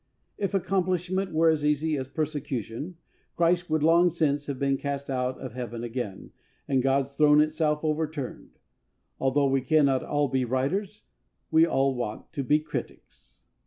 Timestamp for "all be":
10.03-10.43